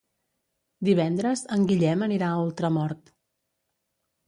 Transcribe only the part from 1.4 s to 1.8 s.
en